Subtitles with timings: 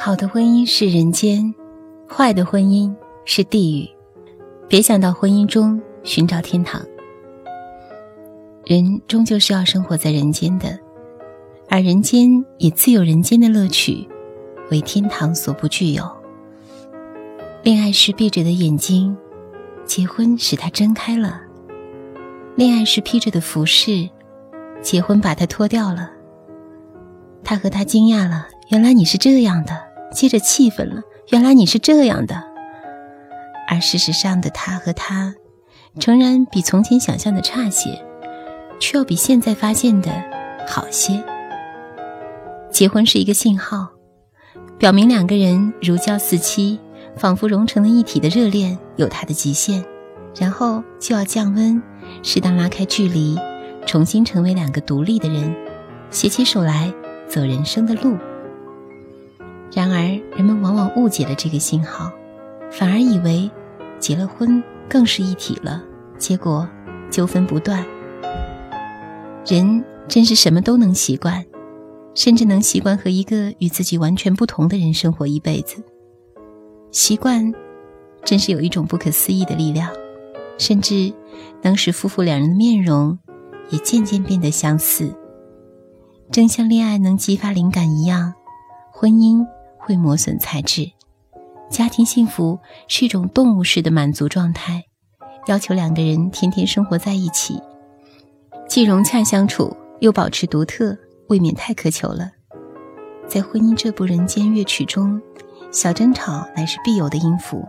[0.00, 1.52] 好的婚姻是人间，
[2.08, 3.90] 坏的婚姻是地狱。
[4.68, 6.80] 别想到婚姻中寻找天堂。
[8.64, 10.78] 人终究是要生活在人间的，
[11.68, 14.08] 而人间也自有人间的乐趣，
[14.70, 16.08] 为天堂所不具有。
[17.64, 19.16] 恋爱时闭着的眼睛，
[19.84, 21.40] 结婚使他睁开了；
[22.54, 24.08] 恋爱时披着的服饰，
[24.80, 26.12] 结婚把它脱掉了。
[27.42, 29.72] 他和他惊讶了，原来你是这样的；
[30.12, 32.42] 接着气愤了，原来你是这样的。
[33.68, 35.34] 而事实上的他和她，
[36.00, 38.02] 诚然比从前想象的差些。
[38.80, 40.08] 却要比现在发现的
[40.64, 41.20] 好些。
[42.70, 43.88] 结婚是一个信号，
[44.78, 46.78] 表明两个人如胶似漆，
[47.16, 49.84] 仿佛融成了一体的热恋有它的极限，
[50.38, 51.82] 然后就要降温，
[52.22, 53.36] 适当拉开距离，
[53.84, 55.52] 重新成为两个独立的人，
[56.12, 56.92] 携起手来
[57.28, 58.16] 走人生的路。
[59.72, 59.98] 然而，
[60.36, 62.10] 人们往往误解了这个信号，
[62.70, 63.50] 反而以为
[63.98, 65.82] 结了婚更是一体了，
[66.16, 66.68] 结果
[67.10, 67.84] 纠纷不断。
[69.46, 71.44] 人真是什么都能习惯，
[72.14, 75.82] 甚至能习惯和一个与自己完全不同的人生活一辈子。
[76.90, 77.52] 习惯，
[78.24, 79.90] 真是有一种不可思议的力量，
[80.56, 81.12] 甚至
[81.62, 83.18] 能使夫妇两人的面容
[83.70, 85.14] 也渐渐变得相似。
[86.30, 88.34] 正像恋爱能激发灵感一样，
[88.92, 89.46] 婚姻
[89.88, 90.92] 会磨损材质。
[91.70, 92.58] 家庭幸福
[92.88, 94.84] 是一种动物式的满足状态，
[95.46, 97.58] 要求两个人天天生活在一起。
[98.68, 100.94] 既融洽相处，又保持独特，
[101.28, 102.32] 未免太苛求了。
[103.26, 105.18] 在婚姻这部人间乐曲中，
[105.70, 107.66] 小争吵乃是必有的音符。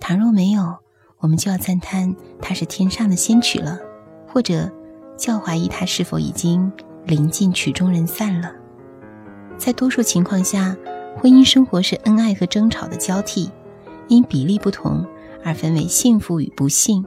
[0.00, 0.76] 倘若没有，
[1.20, 3.78] 我们就要赞叹它是天上的仙曲了，
[4.26, 4.68] 或者
[5.16, 6.72] 较怀疑它是否已经
[7.04, 8.52] 临近曲终人散了。
[9.56, 10.76] 在多数情况下，
[11.16, 13.50] 婚姻生活是恩爱和争吵的交替，
[14.08, 15.06] 因比例不同
[15.44, 17.04] 而分为幸福与不幸。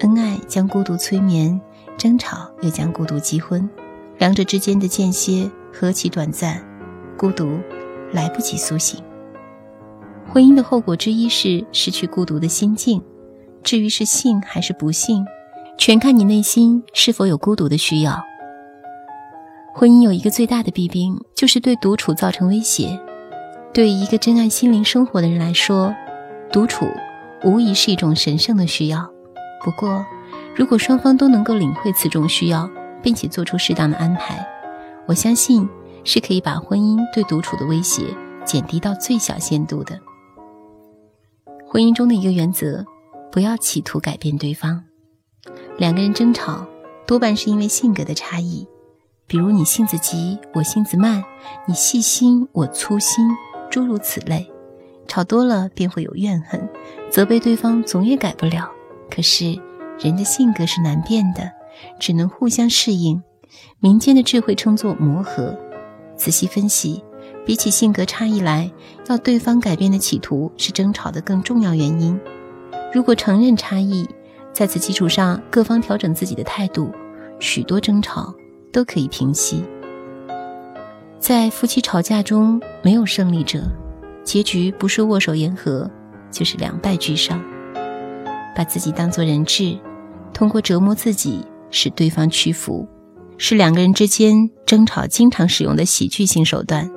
[0.00, 1.60] 恩爱将孤独催眠。
[1.98, 3.66] 争吵又将孤独击昏，
[4.18, 6.62] 两者之间的间歇何其短暂，
[7.16, 7.58] 孤独
[8.12, 9.02] 来不及苏醒。
[10.28, 13.02] 婚姻的后果之一是失去孤独的心境，
[13.62, 15.24] 至于是幸还是不幸，
[15.78, 18.22] 全看你内心是否有孤独的需要。
[19.74, 23.00] 婚姻有一个最大的弊病，就是对独处造成威胁。
[23.76, 25.94] 对于一个珍爱心灵生活的人来说，
[26.50, 26.86] 独处
[27.44, 29.06] 无疑是一种神圣的需要。
[29.62, 30.02] 不过，
[30.54, 32.70] 如果双方都能够领会此种需要，
[33.02, 34.42] 并且做出适当的安排，
[35.04, 35.68] 我相信
[36.04, 38.04] 是可以把婚姻对独处的威胁
[38.46, 40.00] 减低到最小限度的。
[41.68, 42.82] 婚姻中的一个原则，
[43.30, 44.84] 不要企图改变对方。
[45.76, 46.66] 两个人争吵，
[47.06, 48.66] 多半是因为性格的差异，
[49.26, 51.22] 比如你性子急，我性子慢；
[51.68, 53.28] 你细心，我粗心，
[53.76, 54.50] 诸如此类。
[55.06, 56.66] 吵多了便会有怨恨，
[57.10, 58.70] 责备对方总也改不了。
[59.10, 59.60] 可是。
[59.98, 61.50] 人的性格是难变的，
[61.98, 63.22] 只能互相适应。
[63.80, 65.56] 民间的智慧称作磨合。
[66.14, 67.02] 仔细分析，
[67.46, 68.70] 比起性格差异来，
[69.08, 72.20] 要对方改变的企图是争吵的更重要原因。
[72.92, 74.06] 如果承认差异，
[74.52, 76.92] 在此基础上各方调整自己的态度，
[77.40, 78.34] 许多争吵
[78.70, 79.64] 都可以平息。
[81.26, 83.64] 在夫妻吵架中，没有胜利者，
[84.22, 85.90] 结局不是握手言和，
[86.30, 87.42] 就是两败俱伤。
[88.54, 89.76] 把自己当作人质，
[90.32, 92.88] 通过折磨自己使对方屈服，
[93.38, 96.88] 是两个人之间争吵经常使用的喜剧性手段。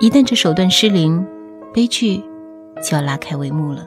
[0.00, 1.24] 一旦这手段失灵，
[1.72, 2.20] 悲剧
[2.82, 3.86] 就要拉开帷幕了。